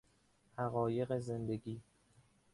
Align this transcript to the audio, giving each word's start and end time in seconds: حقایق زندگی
حقایق 0.57 1.19
زندگی 1.19 1.81